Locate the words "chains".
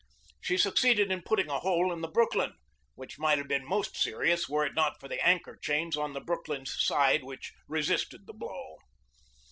5.61-5.95